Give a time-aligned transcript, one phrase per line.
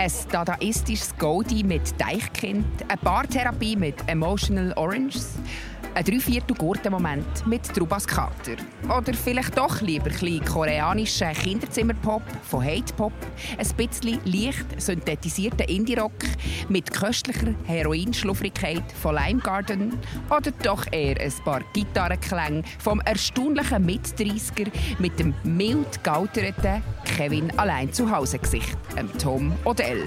[0.00, 5.34] ein dadaistisches Goldie mit Deichkind, eine Bartherapie mit Emotional Oranges,
[5.94, 8.56] ein Dreiviertel Gurtenmoment mit Trubas Kater.
[8.84, 13.12] Oder vielleicht doch lieber ein koreanischen Kinderzimmerpop von Hate Pop,
[13.58, 16.12] ein bisschen leicht synthetisierter Indie-Rock
[16.68, 19.98] mit köstlicher Heroinschluffrigkeit von Lime Garden
[20.28, 27.92] oder doch eher ein paar Gitarrenklänge vom erstaunlichen Mit-30er mit dem mild gealterten Kevin allein
[27.92, 28.76] zu Hause Gesicht,
[29.18, 30.04] Tom Odell.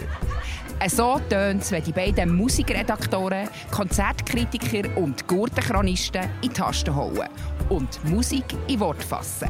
[0.88, 7.30] So tönt es, wenn die beiden Musikredaktoren, Konzertkritiker und Gurtenchronisten in die Tasten hauen
[7.70, 9.50] und Musik in Wort fassen.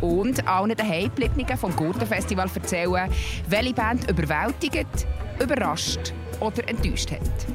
[0.00, 3.10] Und allen daheimgebliebenen vom Gurtenfestival erzählen,
[3.48, 5.06] welche Band überwältigt,
[5.40, 7.46] überrascht oder enttäuscht hat.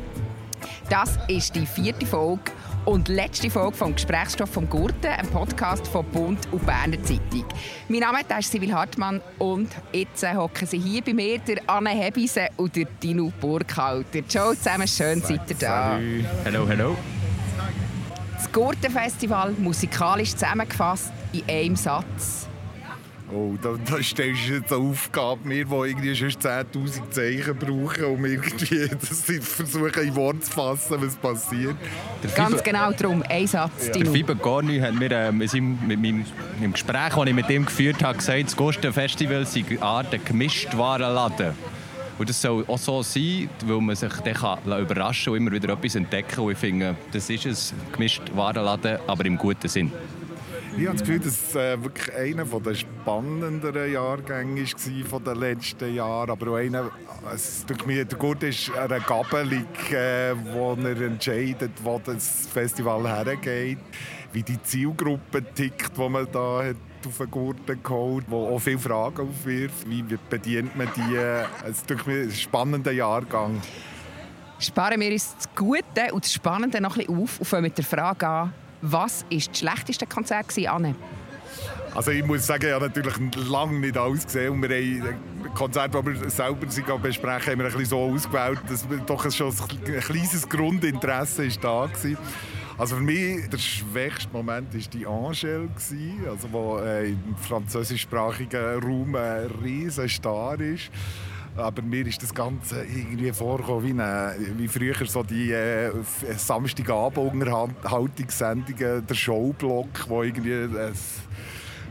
[0.90, 2.52] Das ist die vierte Folge
[2.85, 7.45] und letzte Folge vom Gesprächsstoff vom Gurten, ein Podcast von Bund und Berner Zeitung.
[7.87, 12.48] Mein Name ist Sibyl Hartmann und jetzt hocken sie hier bei mir, der Anne Hebise
[12.57, 14.27] und der Dino Burkhalter.
[14.27, 15.99] Ciao zusammen, schön seid ihr da.
[16.45, 16.98] Hallo, hallo.
[18.35, 22.47] Das Gurtenfestival musikalisch zusammengefasst in einem Satz.
[23.34, 28.05] Oh, da, da stellst du jetzt eine Aufgabe mir, die irgendwie schon 10'000 Zeichen brauchen,
[28.05, 31.75] um irgendwie das versuchen in Wort zu fassen, was passiert.
[32.35, 33.87] Ganz genau darum, ein Satz.
[33.87, 33.93] Ja.
[33.93, 36.25] Der Fiber Gorni hat mir äh, mit, mit meinem,
[36.62, 41.53] im Gespräch, das ich mit ihm geführt habe, gesagt, das Gustenfestival sei eine Art Gemischtwarenladen.
[42.20, 45.51] Und das soll auch so sein, weil man sich dann kann überraschen kann und immer
[45.51, 46.43] wieder etwas entdecken kann.
[46.43, 49.91] Und ich finde, das ist ein Gemischtwarenladen, aber im guten Sinn.
[50.76, 55.93] Ich habe das Gefühl, dass es äh, wirklich einer der spannenderen Jahrgänge war von letzten
[55.93, 56.32] Jahren.
[56.32, 56.90] Aber auch einer,
[57.34, 63.77] es, mich, der Gurt ist eine Gabelung, äh, wo er entscheidet, wo das Festival hergeht.
[64.31, 66.75] Wie die Zielgruppe tickt, die man da hat
[67.06, 69.88] auf den Gurten geholt, wo auch viele Fragen aufwirft.
[69.88, 71.16] Wie bedient man die?
[71.69, 73.62] Es ist mich ein spannender Jahrgang.
[74.58, 77.78] Sparen wir uns das Gute und das Spannende noch ein bisschen auf und fangen mit
[77.78, 78.53] der Frage an,
[78.84, 80.96] was war das schlechteste Konzert, Anne?
[81.96, 83.14] Also ich muss sagen, ich habe natürlich
[83.50, 84.54] lange nicht alles gesehen.
[84.54, 88.60] Und wir haben ein Konzert, das wir selber besprechen, haben wir ein bisschen so ausgewählt,
[88.68, 91.90] dass doch schon ein kleines Grundinteresse ist da war.
[92.78, 95.70] Also für mich der schwächste Moment war die Angèle,
[96.28, 100.90] also wo äh, im französischsprachigen Raum ein riesen Star ist.
[101.56, 105.91] Aber mir ist das Ganze irgendwie vorgekommen wie, eine, wie früher so die äh,
[106.36, 110.94] Samstagabend-Unterhaltungssendungen, der Showblock, wo irgendwie ein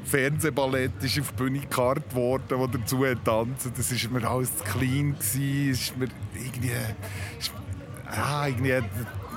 [0.05, 3.73] Fernsehballett ist auf die Bühne gekarrt worden, wo dazu tanzen.
[3.77, 5.15] Das war mir alles zu klein.
[5.17, 5.71] Gewesen.
[5.71, 6.73] Ist mir irgendwie...
[7.39, 7.53] Ist,
[8.15, 8.83] ja, irgendwie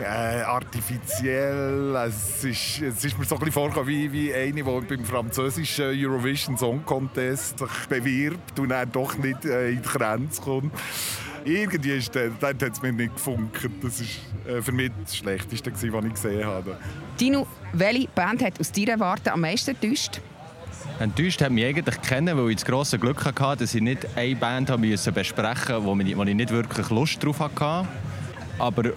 [0.01, 1.95] äh, artifiziell.
[1.95, 5.85] Es ist, es ist mir so ein bisschen vorgekommen wie, wie eine, die beim französischen
[5.85, 10.73] Eurovision Song Contest sich bewirbt und dann doch nicht äh, in die Grenze kommt.
[11.43, 13.69] Irgendwie ist der, dort hat es mir nicht gefunkt.
[13.81, 16.77] Das war äh, für mich das Schlechteste, was ich gesehen habe.
[17.19, 20.21] Dino, welche Band hat aus deiner Warte am meisten enttäuscht?
[20.99, 24.35] Enttäuscht hat mich eigentlich kennen, weil ich das grosse Glück hatte, dass ich nicht eine
[24.35, 27.87] Band besprechen musste, wo ich nicht wirklich Lust drauf hatte.
[28.57, 28.91] Aber äh,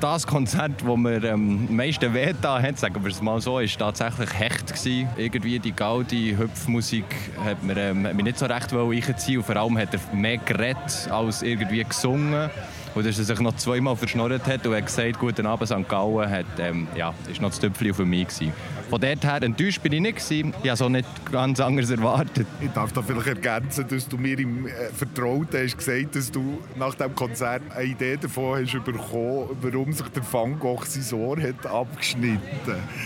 [0.00, 3.78] das Konzert, das mir ähm, am meisten wehgetan hat, sagen wir es mal so, ist
[3.78, 5.08] tatsächlich Hecht gewesen.
[5.16, 7.04] Irgendwie die Gaudi-Hüpfmusik
[7.44, 10.38] hat, mir, ähm, hat mich nicht so recht einziehen und vor allem hat er mehr
[10.38, 12.50] geredet als irgendwie gesungen.
[12.94, 15.86] Und dass er sich noch zweimal verschnorrt hat und hat gesagt, «Guten Abend, St.
[15.86, 18.52] Gallen», hat, ähm, ja, ist noch das Tüpfchen für mich gewesen.
[18.88, 20.16] Von dort her enttäuscht bin ich nicht.
[20.16, 20.54] Gewesen.
[20.62, 22.46] Ich habe so nicht ganz anders erwartet.
[22.60, 26.58] Ich darf da vielleicht ergänzen, dass du mir im äh, Vertrauen hast gesagt, dass du
[26.76, 31.40] nach dem Konzert eine Idee davon hast bekommen, warum sich der Van Gogh sein Ohr
[31.40, 32.40] hat abgeschnitten.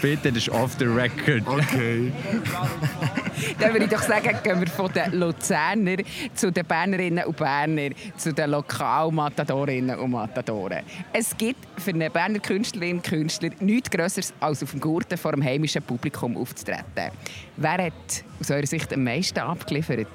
[0.02, 1.42] Bitte, das ist off the record.
[1.46, 2.12] Okay.
[3.58, 5.96] Dann würde ich doch sagen, gehen wir von den Luzerner
[6.34, 10.84] zu den Bernerinnen und Berner, zu den Lokalmatadorinnen und Matadoren.
[11.12, 15.32] Es gibt für eine Berner Künstlerin und Künstler nichts Größeres als auf dem Gurten vor
[15.32, 17.10] dem heimischen heimischen Publikum aufzutreten.
[17.56, 20.08] Wer hat aus eurer Sicht am meisten abgeliefert?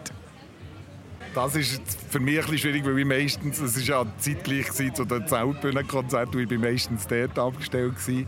[1.34, 5.28] Das ist für mich ein schwierig, weil ich meistens, es ist ja zeitgleich zu den
[5.28, 8.26] Zeltbühnenkonzert, wo ich bin meistens dort abgestellt war.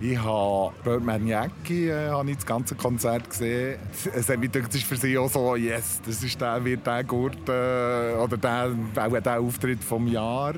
[0.00, 3.78] Ich habe Birdman Jackie äh, ich das ganze Konzert gesehen.
[4.14, 6.86] Es hat mich gedacht, das ist für sie auch so, yes, das ist der, wird
[6.86, 10.54] der Gurt, äh, oder der, auch der Auftritt vom Jahr.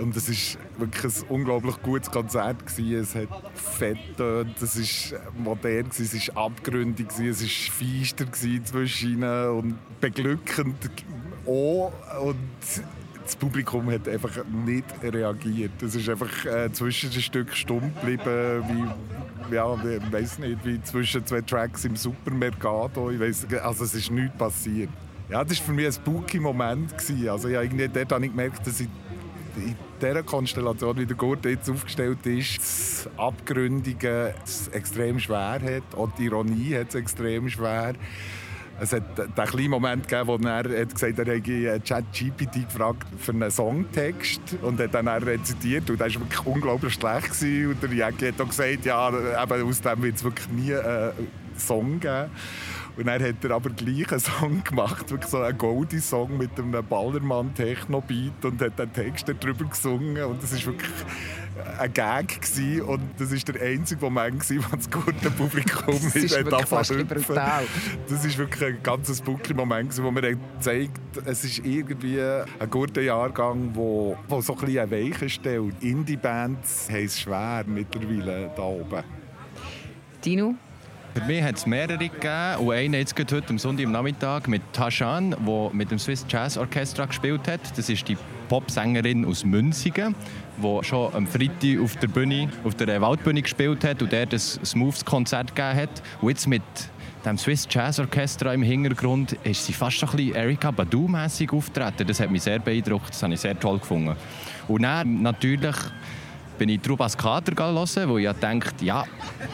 [0.00, 2.66] Und es war wirklich ein unglaublich gutes Konzert.
[2.66, 3.00] Gewesen.
[3.00, 9.48] Es hat fett getönt, es war modern, es war abgründig, es war feister zwischen ihnen
[9.50, 10.90] und beglückend
[11.46, 11.92] auch.
[12.22, 12.36] Und
[13.24, 15.82] das Publikum hat einfach nicht reagiert.
[15.82, 20.82] Es ist einfach äh, zwischen ein Stück stumm geblieben, wie, ja, ich weiß nicht, wie
[20.82, 23.10] zwischen zwei Tracks im Supermercado.
[23.10, 24.88] Ich weiss, also es ist nichts passiert.
[25.28, 26.94] Ja, das war für mich ein spooky Moment.
[27.28, 28.88] Also, ja, irgendwie, dort habe ich gemerkt, dass ich
[29.56, 35.98] in dieser Konstellation, wie der Gurt jetzt aufgestellt ist, das Abgründige es extrem schwer hat.
[35.98, 37.94] Auch die Ironie hat es extrem schwer.
[38.80, 43.32] Es hat den kleinen Moment gegeben, wo er gesagt hat, er hätte ChatGPT gefragt für
[43.32, 45.90] einen Songtext und hat dann rezitiert.
[45.90, 47.32] Und das war wirklich unglaublich schlecht.
[47.32, 47.70] Gewesen.
[47.72, 49.08] Und der Jäger hat gesagt, ja,
[49.42, 51.12] eben aus dem wird es wirklich nie einen
[51.56, 52.30] Song geben.
[52.98, 56.84] Und dann hat er aber gleich einen Song gemacht, wirklich so einen Goldie-Song mit einem
[56.84, 60.24] Ballermann-Techno-Beat und hat den Text darüber gesungen.
[60.24, 60.90] Und das war wirklich
[61.78, 62.82] ein Gag gewesen.
[62.82, 66.34] und das war der einzige Moment, wo das gute Publikum das ist
[66.66, 67.64] fast brutal.
[68.08, 73.00] Das war wirklich ein ganz spooky Moment, wo mir zeigt, es ist irgendwie ein guter
[73.00, 75.80] Jahrgang, wo, wo so ein bisschen eine Weiche stellt.
[75.84, 79.04] Indie-Bands haben es schwer mittlerweile da oben.
[80.24, 80.56] Dino?
[81.18, 84.62] Für mich hat es mehrere gegeben und einen jetzt heute am Sonntag am Nachmittag mit
[84.72, 87.76] Tashan, der mit dem Swiss Jazz Orchestra gespielt hat.
[87.76, 88.16] Das ist die
[88.48, 90.14] Popsängerin aus Münzigen,
[90.62, 94.38] die schon am Freitag auf der Bühne, auf der Waldbühne gespielt hat und der ein
[94.38, 96.02] Smooths-Konzert gegeben hat.
[96.20, 96.62] Und jetzt mit
[97.26, 102.06] dem Swiss Jazz Orchestra im Hintergrund ist sie fast ein bisschen Erika Badu-mässig auftreten.
[102.06, 104.14] Das hat mich sehr beeindruckt, das habe ich sehr toll gefunden.
[104.68, 105.74] Und dann natürlich
[106.58, 109.04] bin ich Trubas Kater hören, wo ich dachte, ja,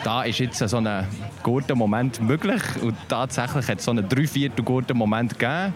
[0.03, 1.07] da ist jetzt so ein
[1.43, 2.63] guter Moment möglich.
[2.83, 5.75] Und tatsächlich hat es so einen dreiviertel guten Moment gegeben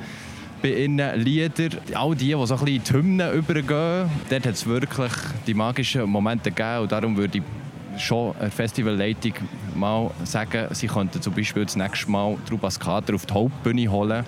[0.63, 1.79] bei ihren Liedern.
[1.95, 5.13] All die, die so ein bisschen in die Hymnen übergehen, dort hat es wirklich
[5.47, 6.83] die magischen Momente gegeben.
[6.83, 9.35] Und darum würde ich schon eine Festivalleitung
[9.75, 14.25] mal sagen, sie könnten zum Beispiel das nächste Mal Trubas Kater auf die Hauptbühne holen.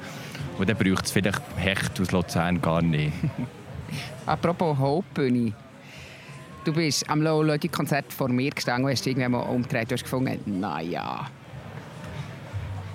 [0.58, 3.12] Und dann braucht es vielleicht Hecht aus Luzern gar nicht.
[4.26, 5.52] Apropos Hauptbühne.
[6.62, 9.90] Du bist am Low Leute Konzert vor mir gestanden und hast irgendwann mal umgedreht.
[9.90, 11.26] Du hast gefunden, naja.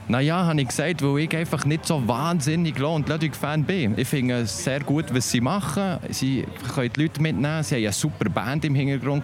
[0.07, 3.97] Naja, habe ich gesagt, weil ich einfach nicht so wahnsinnig Low- und Ludwig-Fan bin.
[3.97, 5.97] Ich finde es sehr gut, was sie machen.
[6.11, 6.45] Sie
[6.75, 7.63] können die Leute mitnehmen.
[7.63, 9.23] Sie haben eine super Band im Hintergrund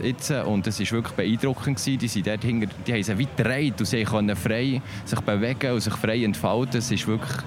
[0.00, 1.84] jetzt, und es war wirklich beeindruckend.
[1.84, 5.72] Die, sind dort hinter, die haben sie weit gedreht und sie konnten frei sich bewegen
[5.72, 6.78] und sich frei entfalten.
[6.78, 7.42] Es ist wirklich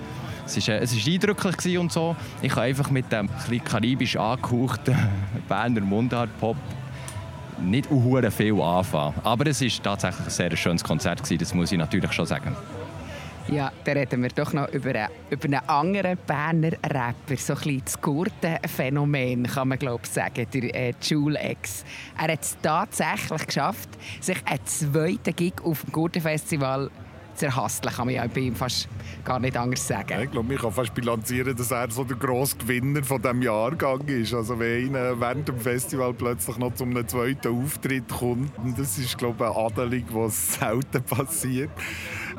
[0.45, 2.16] es war, äh, es war eindrücklich und so.
[2.42, 4.95] Ich habe einfach mit dem ein karibisch angehauchten
[5.48, 6.57] Berner Mundart-Pop
[7.62, 9.16] nicht unhure viel anfangen.
[9.24, 12.56] Aber es war tatsächlich ein sehr schönes Konzert, gewesen, das muss ich natürlich schon sagen.
[13.50, 17.36] Ja, dann reden wir doch noch über einen, über einen anderen Berner Rapper.
[17.36, 21.84] So ein bisschen das Gurtenphänomen, kann man glaube ich sagen, der äh, Jule X.
[22.18, 23.90] Er hat es tatsächlich geschafft,
[24.22, 28.88] sich einen zweiten Gig auf dem Gurtenfestival sehr hastig, kann man ja bei ihm fast
[29.24, 30.21] gar nicht anders sagen.
[30.21, 34.01] ich glaube, man kann fast bilanzieren, dass er so der grosse Gewinner von diesem Jahrgang
[34.07, 34.33] ist.
[34.33, 39.18] Also wenn einer während dem Festival plötzlich noch zu einem zweiten Auftritt kommt, das ist,
[39.18, 41.71] glaube ich, eine Adeling, was selten passiert.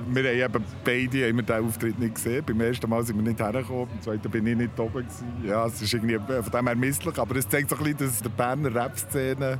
[0.09, 2.45] Wir haben eben beide haben wir diesen Auftritt nicht gesehen.
[2.45, 5.07] Beim ersten Mal sind wir nicht hergekommen, beim zweiten bin ich nicht oben.
[5.45, 8.23] Ja, es ist irgendwie von dem her misslich, aber es zeigt so ein bisschen, dass
[8.23, 9.59] die Berner Rap-Szene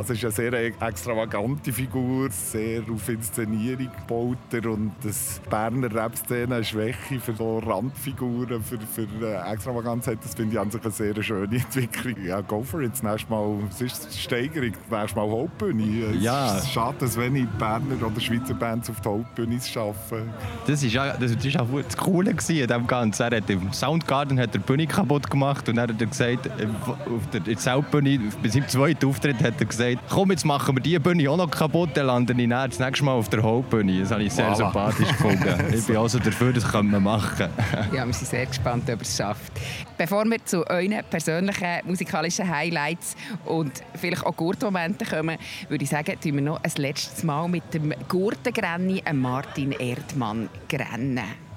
[0.00, 6.54] also es ist eine sehr extravagante Figur, sehr auf Inszenierung gebaut und das Berner Rap-Szene
[6.54, 10.24] eine Schwäche für so Randfiguren, für, für äh, Extravaganz hat.
[10.24, 12.14] Das finde ich an sich eine sehr schöne Entwicklung.
[12.24, 12.92] Ja, go for it.
[12.92, 16.16] Das nächste Mal, es ist die Steigerung, das nächste Mal Hauptbühne.
[16.18, 16.56] Ja.
[16.56, 20.30] Es ist schade, dass wenig Berner oder Schweizer Bands auf die Hauptbühne schaffen.
[20.66, 23.22] Das war ja, das ist auch das Coole an dem Ganzen.
[23.22, 27.44] Er hat im Soundgarden hat die Bühne kaputt gemacht und dann hat er gesagt, auf
[27.46, 31.00] der Soundbühne, bei seinem zweiten Auftritt hat er gesagt, gesagt, komm, jetzt machen wir diese
[31.00, 34.00] Bühne auch noch kaputt, dann lande ich das nächste Mal auf der Hauptbühne.
[34.00, 34.56] Das habe ich sehr voilà.
[34.56, 35.40] sympathisch gefunden.
[35.80, 37.48] Ich bin also dafür, das können wir machen.
[37.94, 39.52] ja, wir sind sehr gespannt, ob es schafft.
[39.96, 46.18] Bevor wir zu euren persönlichen musikalischen Highlights und vielleicht auch Gurtmomenten kommen, würde ich sagen,
[46.20, 51.49] tun wir noch ein letztes Mal mit dem Gurtengrenni Martin Erdmann grennen.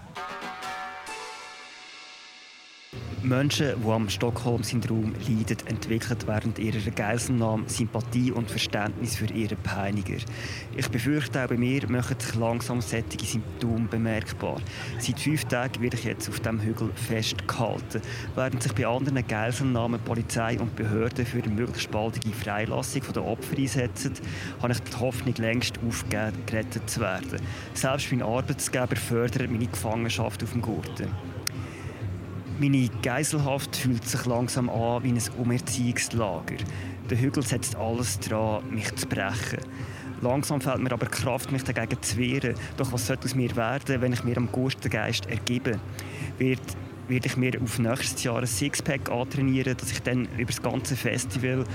[3.23, 10.17] Menschen, die am Stockholm-Syndrom leiden, entwickeln während ihrer Geiselnahme Sympathie und Verständnis für ihre Peiniger.
[10.75, 14.57] Ich befürchte, auch bei mir machen sich langsam solche Symptome bemerkbar.
[14.99, 18.01] Seit fünf Tagen werde ich jetzt auf dem Hügel festgehalten.
[18.35, 23.57] Während sich bei anderen Geiselnahmen Polizei und Behörden für eine möglichst baldige Freilassung der Opfer
[23.57, 24.13] einsetzen,
[24.61, 27.39] habe ich die Hoffnung längst aufgegeben, gerettet zu werden.
[27.73, 31.32] Selbst mein Arbeitsgeber fördert meine Gefangenschaft auf dem Gurten.
[32.63, 36.55] Meine Geiselhaft fühlt sich langsam an wie ein Umerziehungslager.
[37.09, 39.59] Der Hügel setzt alles daran, mich zu brechen.
[40.21, 42.55] Langsam fällt mir aber Kraft, mich dagegen zu wehren.
[42.77, 45.77] Doch was sollte aus mir werden, wenn ich mir am Gurtengeist ergebe?
[46.37, 46.61] Wird
[47.09, 50.95] werde ich mir auf nächstes Jahr ein Sixpack antrainieren, dass ich dann über das ganze
[50.95, 51.65] Festival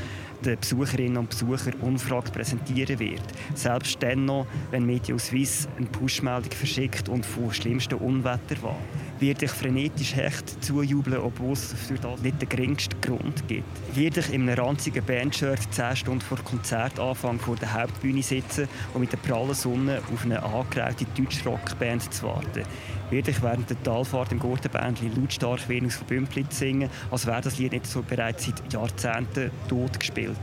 [0.42, 3.23] den Besucherinnen und Besuchern unfragt präsentieren wird.
[3.54, 8.78] Selbst dann noch, wenn Media Suisse eine Pushmeldung verschickt und vor schlimmsten Unwetter war.
[9.20, 13.64] Wird ich frenetisch hecht zujubeln, obwohl es für das nicht den geringsten Grund gibt.
[13.96, 19.00] Wird ich in einem ranzigen Bandshirt 10 Stunden vor Konzertanfang vor der Hauptbühne sitzen und
[19.00, 22.62] mit der prallen Sonne auf eine angereihte Deutschrockband zu warten.
[23.10, 27.58] Wird ich während der Talfahrt im Gurtenbändchen lautstark Venus von Bümplitz singen, als wäre das
[27.58, 30.37] Lied nicht so bereits seit Jahrzehnten tot gespielt.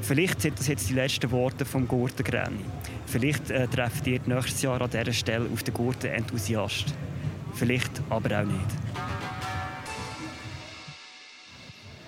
[0.00, 2.64] Vielleicht sind das jetzt die letzten Worte vom Gurtengrenni.
[3.06, 6.94] Vielleicht äh, trefft ihr nächstes Jahr an dieser Stelle auf den Gurten-Enthusiast.
[7.54, 8.60] Vielleicht aber auch nicht.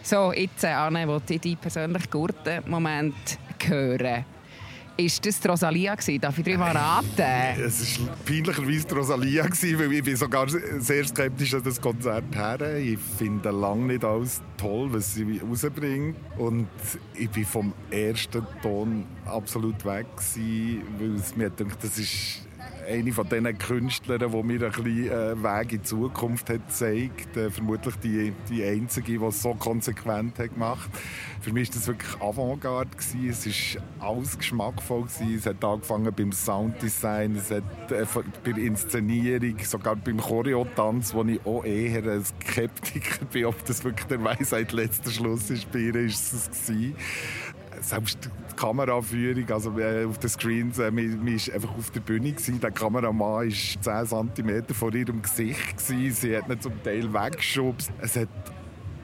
[0.03, 4.25] So, jetzt, äh, Anne, wollte ich deinen persönlichen Gurten-Moment hören.
[4.99, 6.21] Ist das die Rosalia gewesen?
[6.21, 7.61] Darf ich darüber raten?
[7.63, 12.79] Es war peinlicherweise die Rosalia, weil ich bin sogar sehr skeptisch an das Konzert her.
[12.79, 16.17] Ich finde lange nicht alles toll, was sie rausbringt.
[16.39, 16.69] Und
[17.15, 22.46] ich bin vom ersten Ton absolut weg gewesen, weil es mir gedacht, das ist
[22.87, 27.37] eine von diesen Künstlern, die mir ein bisschen äh, Weg in die Zukunft hat gezeigt.
[27.37, 30.91] Äh, vermutlich die, die einzige, die es so konsequent hat gemacht
[31.41, 32.91] Für mich war das wirklich Avantgarde.
[32.91, 33.51] Gewesen.
[33.51, 35.03] Es war alles geschmackvoll.
[35.03, 35.37] Gewesen.
[35.37, 38.07] Es hat angefangen beim Sounddesign, es hat äh,
[38.45, 43.85] bei der Inszenierung, sogar beim Choreotanz, wo ich auch eher ein Skeptiker bin, ob das
[43.85, 45.71] wirklich der Weisheit letzter Schluss ist.
[45.73, 46.97] Bei ihr ist es gewesen
[47.87, 52.01] selbst die Kameraführung, also äh, auf den Screens, äh, man, man ist einfach auf der
[52.01, 52.61] Bühne gewesen.
[52.61, 56.13] Der Kameramann war 10 cm vor ihrem Gesicht gewesen.
[56.13, 57.93] Sie hat ihn zum Teil weggeschubst.
[58.01, 58.29] Es hat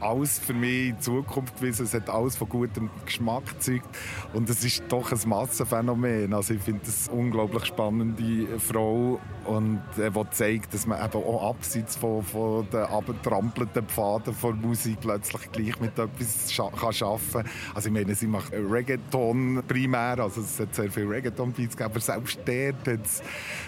[0.02, 1.84] alles für mich in Zukunft gewesen.
[1.84, 3.88] Es hat alles von gutem Geschmack gezeigt.
[4.32, 6.32] Und es ist doch ein Massenphänomen.
[6.34, 11.50] Also ich finde das eine unglaublich spannende Frau und die zeigt, dass man eben auch
[11.50, 17.32] abseits von, von den abgetrampelten Pfaden von Musik plötzlich gleich mit etwas scha kann arbeiten
[17.32, 17.44] kann.
[17.74, 22.00] Also ich meine, sie macht Reggaeton primär, also es hat sehr viele Reggaeton-Beats gegeben, aber
[22.00, 23.22] selbst dort hat es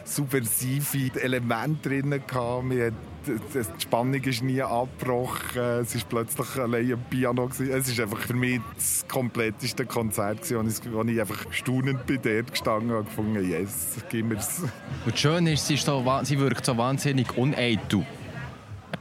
[0.05, 2.95] subversive Elemente drin gehabt.
[3.27, 5.63] Die Spannung ist nie abgebrochen.
[5.83, 7.49] Es war plötzlich allein ein Piano.
[7.49, 7.61] Es
[7.99, 13.05] war einfach für mich das kompletteste Konzert, wo ich einfach staunend bei dort gestanden und
[13.05, 14.63] gefunden yes, gib mir's.
[15.05, 18.05] Und schön ist, sie, ist so, sie wirkt so wahnsinnig uneitel.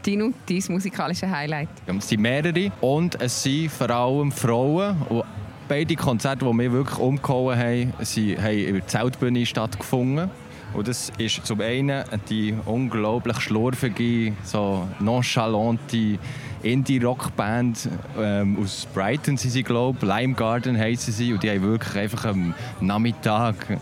[0.01, 1.69] Tino, dein musikalisches Highlight?
[1.87, 5.01] es sind mehrere und es sind vor allem Frauen.
[5.03, 5.23] Und
[5.67, 10.29] beide Konzerte, die wir wirklich umgehauen haben, sie haben in der Zeltbühne stattgefunden.
[10.73, 16.17] Und das ist zum einen die unglaublich schlurfige, so nonchalante
[16.63, 20.07] Indie-Rock-Band ähm, aus Brighton, sind sie, glaube ich.
[20.07, 21.33] Lime Garden heissen sie.
[21.33, 23.79] Und die haben wirklich einfach am Nachmittag ein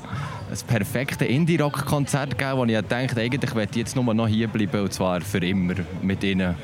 [0.68, 4.92] perfektes Indie-Rock-Konzert gegeben, wo ich dachte, eigentlich möchte ich jetzt nur noch hier bleiben, und
[4.92, 6.56] zwar für immer mit ihnen.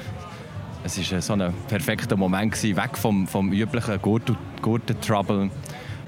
[0.84, 5.50] Es war so ein perfekter Moment, weg vom, vom üblichen Gurten-Trouble.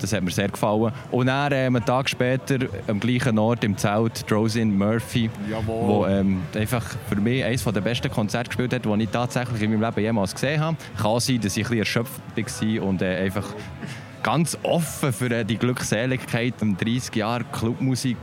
[0.02, 0.92] Das hat mir sehr gefallen.
[1.12, 5.88] Und dann, ähm, einen Tag später, am gleichen Ort im Zelt, Drosin Murphy, Jawohl.
[5.88, 9.72] wo ähm, einfach für mich eines der besten Konzerte gespielt hat, die ich tatsächlich in
[9.72, 10.78] meinem Leben jemals gesehen habe.
[11.02, 13.46] Kann sein, dass ich ein bisschen erschöpft war und äh, einfach
[14.24, 18.18] ganz offen für äh, die Glückseligkeit um 30 Jahre Clubmusik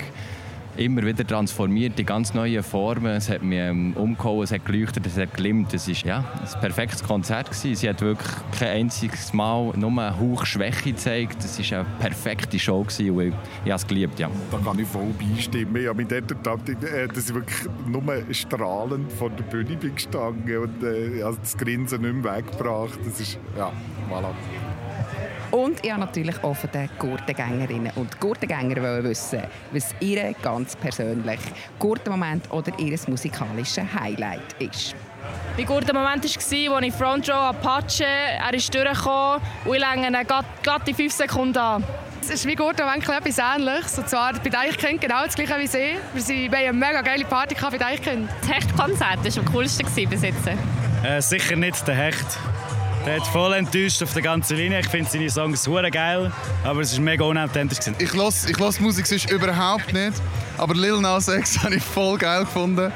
[0.79, 3.17] immer wieder transformiert in ganz neue Formen.
[3.17, 5.73] Es hat mich ähm, umgehauen, es hat geleuchtet, es hat glimmt.
[5.75, 7.51] Es war ja, ein perfektes Konzert.
[7.51, 7.75] Gewesen.
[7.75, 11.45] Sie hat wirklich kein einziges Mal nur einen Hauch Schwäche gezeigt.
[11.45, 14.19] Es war eine perfekte Show gewesen und ich, ich habe es geliebt.
[14.19, 14.31] Ja.
[14.51, 15.77] Da kann ich voll beistimmen.
[15.77, 18.03] Ich habe mich dort ertappt, äh, dass ich wirklich nur
[18.33, 22.99] strahlend vor der Bühne bin gestanden und äh, das Grinsen nicht mehr weggebracht.
[23.05, 23.73] Das ist, ja,
[24.11, 24.33] voilà.
[25.51, 31.41] Und ich habe natürlich auch von den Gurtengängerinnen und Gurtengänger wissen, was ihr ganz persönlich
[31.79, 34.95] Gurtenmoment oder ihr musikalisches Highlight ist.
[35.57, 40.07] Mein guter Moment war, als ich Front Row Apache, er ist durchgekommen und ich länge
[40.09, 41.85] ihn gerade in fünf Sekunden an.
[42.21, 43.99] Es ist wie gut etwas Ähnliches.
[43.99, 45.97] Und zwar bei Deichkind genau das gleiche wie sie.
[46.13, 48.29] Wir sind bei einer mega geile Party bei Deichkind.
[48.41, 50.49] Das Hechtkonzert war am coolsten bis jetzt.
[51.05, 52.27] Äh, sicher nicht der Hecht.
[53.07, 54.81] Der hat voll enttäuscht auf der ganzen Linie.
[54.81, 56.33] Ich finde seine Songs super geil,
[56.65, 57.79] aber es ist mega unauthentisch.
[57.99, 60.21] Ich höre ich los Musik sonst überhaupt nicht,
[60.59, 62.93] aber Lil Nas X habe ich voll geil gefunden.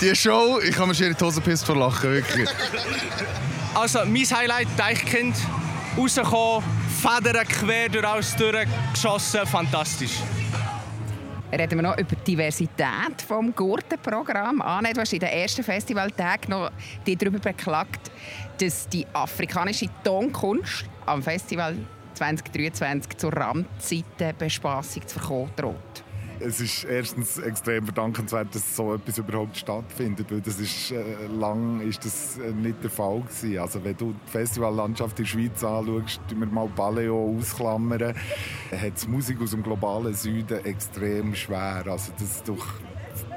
[0.00, 2.48] Die Show, ich kann mir schon in die Hose pisst vor Lachen, wirklich.
[3.74, 5.34] Also, mein Highlight, Deichkind,
[5.96, 6.62] rausgekommen,
[7.00, 10.18] Federn quer durch alles durchgeschossen, fantastisch
[11.52, 14.62] reden wir noch über die Diversität des Gurtenprogramms.
[14.62, 16.70] Anne, du hast in den ersten Festivaltagen noch
[17.04, 18.10] darüber beklagt,
[18.58, 21.76] dass die afrikanische Tonkunst am Festival
[22.14, 26.04] 2023 zur Randzeitenbespassung zu verkommen droht.
[26.40, 31.80] Es ist erstens extrem verdankenswert, dass so etwas überhaupt stattfindet, weil das ist, äh, lang
[31.80, 33.58] ist das äh, nicht der Fall gewesen.
[33.58, 38.14] Also wenn du die Festivallandschaft in der Schweiz anschaust, wir mal Paleo ausklammern,
[38.72, 41.84] hat die Musik aus dem globalen Süden extrem schwer.
[41.86, 42.66] Also das durch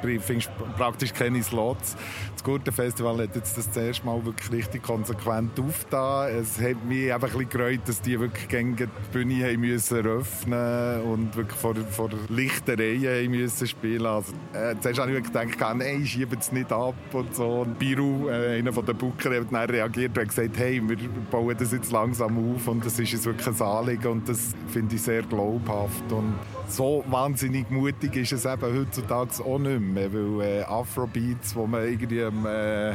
[0.01, 1.95] findest praktisch keine Slots.
[2.33, 6.29] Das Gurtenfestival hat jetzt das, erste Mal wirklich richtig konsequent aufgetan.
[6.35, 11.01] Es hat mich einfach ein bisschen dass die wirklich gegen die Bühne haben müssen öffnen
[11.01, 14.05] und wirklich vor, vor lichten Reihen haben müssen spielen.
[14.05, 17.61] Also, äh, zuerst habe ich wirklich gedacht, nein, schieben es nicht ab und so.
[17.61, 20.97] Und Biru, äh, einer der Booker, hat dann reagiert und gesagt, hey, wir
[21.31, 24.95] bauen das jetzt langsam auf und das ist jetzt wirklich ein Anliegen und das finde
[24.95, 26.11] ich sehr glaubhaft.
[26.11, 26.35] Und
[26.67, 31.84] so wahnsinnig mutig ist es eben heutzutage auch nicht mehr, weil äh, Afrobeats, wo man
[31.84, 32.94] irgendwie am äh,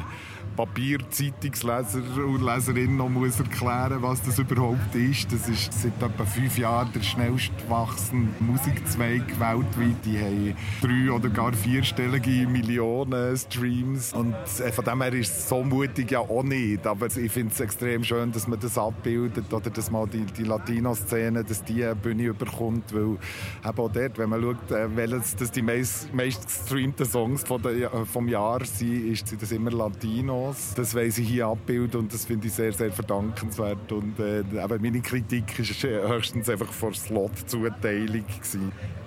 [0.57, 5.33] Papierzeitungsleser und Leserin noch muss erklären was das überhaupt ist.
[5.33, 10.05] Das ist seit etwa fünf Jahren der schnellst wachsende Musikzweig weltweit.
[10.05, 14.13] Die haben drei oder gar vierstellige Millionen Streams.
[14.13, 16.87] Und äh, von dem her ist es so mutig ja auch nicht.
[16.87, 20.45] Aber ich finde es extrem schön, dass man das abbildet oder dass mal die, die
[20.45, 22.93] Latino-Szene, dass die eine Bühne überkommt.
[22.95, 23.19] Weil eben
[23.65, 28.29] auch dort, wenn man schaut, äh, welches das die meist, meist gestreamten Songs äh, vom
[28.29, 30.30] Jahr sind, sind das immer Latino.
[30.31, 30.75] Chance.
[30.77, 33.91] Das weiss ich hier abbilden und das finde ich sehr, sehr verdankenswert.
[33.91, 38.25] Und äh, eben meine Kritik war höchstens einfach vor Slot-Zuteilung.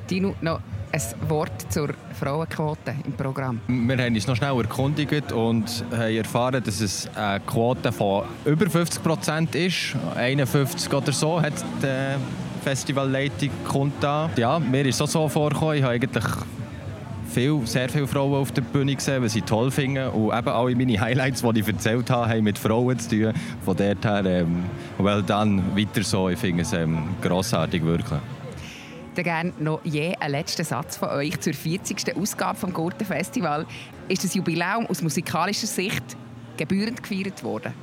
[0.10, 0.60] Dino, noch
[0.92, 1.90] ein Wort zur
[2.20, 3.62] Frauenquote im Programm.
[3.68, 8.70] Wir haben uns noch schnell erkundigt und haben erfahren, dass es eine Quote von über
[8.70, 9.96] 50 Prozent ist.
[10.16, 12.18] 51 oder so hat die
[12.64, 14.30] Festivalleitung kundgetan.
[14.36, 15.78] Ja, mir ist es so vorgekommen.
[15.78, 16.24] Ich habe eigentlich
[17.34, 20.12] viel, sehr viele Frauen auf der Bühne gesehen, was ich toll finde.
[20.12, 23.34] Und eben alle meine Highlights, die ich erzählt habe, haben mit Frauen zu tun.
[23.66, 24.64] Von dort her, ähm,
[25.00, 26.30] well done, weiter so.
[26.30, 28.20] Ich finde es ähm, grossartig, wirklich.
[29.16, 32.16] Dann gerne noch je einen letzten Satz von euch zur 40.
[32.16, 33.66] Ausgabe des Gurtenfestival.
[34.08, 36.04] Ist das Jubiläum aus musikalischer Sicht
[36.58, 37.74] gebührend gefeiert worden?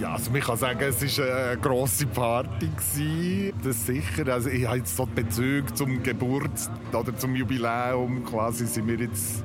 [0.00, 2.68] Ja, also ich kann sagen, es war eine grosse Party.
[2.68, 3.52] Gewesen.
[3.64, 4.30] Das sicher.
[4.30, 6.50] Also ich habe jetzt so Bezüge zum Geburt
[6.92, 9.42] oder zum Jubiläum quasi sind wir jetzt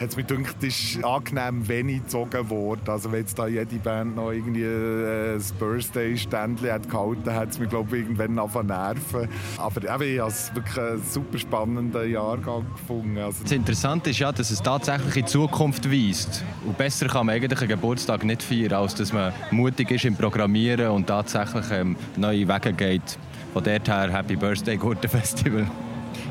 [0.00, 2.82] hat mich gedacht, ist angenehm wenig gezogen worden.
[2.86, 7.58] Also wenn jetzt da jede Band noch irgendwie äh, ein Birthday-Ständchen hat gehalten, hat es
[7.58, 9.28] mich glaube ich irgendwann angefangen nerven.
[9.58, 13.18] Aber ich habe es wirklich einen super spannenden Jahrgang gefunden.
[13.18, 16.44] Also das Interessante ist ja, dass es tatsächlich in die Zukunft weist.
[16.64, 20.16] Und besser kann man eigentlich einen Geburtstag nicht feiern, als dass man mutig ist im
[20.16, 23.18] Programmieren und tatsächlich ähm, neue Wege geht.
[23.52, 25.66] Von dort her Happy Birthday Gurten Festival.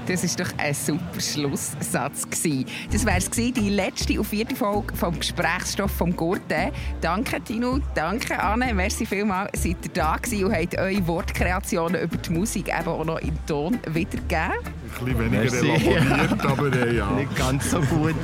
[0.08, 2.30] Das war doch ein super Schlusssatz.
[2.30, 2.66] Gewesen.
[2.92, 6.72] Das wäre es die letzte und vierte Folge vom Gesprächsstoff vom Gurten.
[7.02, 12.18] Danke Tino, danke Anne, merci vielmals, seid ihr da gewesen und habt eure Wortkreationen über
[12.18, 14.52] die Musik eben auch noch in Ton wiedergegeben.
[15.00, 17.12] Ein bisschen weniger elaboriert, aber äh, ja.
[17.12, 18.16] Nicht ganz so gut.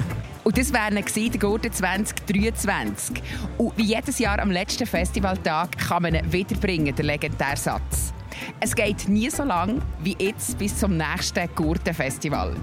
[0.44, 3.22] Und das wäre der Gurten 2023.
[3.58, 8.14] Und wie jedes Jahr am letzten Festivaltag kann man ihn wiederbringen, der legendäre Satz.
[8.60, 12.56] Es geht nie so lang wie jetzt bis zum nächsten Gurtenfestival.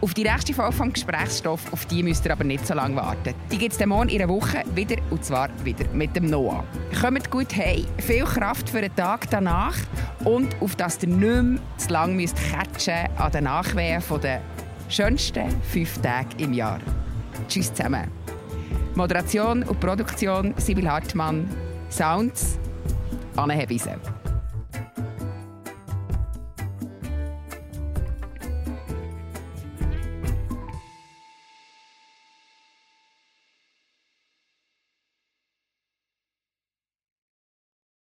[0.00, 3.34] Auf die nächste Folge vom Gesprächsstoff, auf die müsst ihr aber nicht so lange warten.
[3.50, 6.64] Die gibt es morgen in einer Woche wieder, und zwar wieder mit dem Noah.
[7.00, 9.76] Kommt gut hey, viel Kraft für den Tag danach
[10.24, 14.42] und auf dass ihr nicht mehr zu lange müsst catchen an den Nachwehen der
[14.88, 16.80] schönsten fünf Tage im Jahr.
[17.48, 18.10] Tschüss zusammen.
[18.94, 21.48] Moderation und Produktion Sibyl Hartmann.
[21.90, 22.58] Sounds
[23.36, 23.96] Anne Hebise.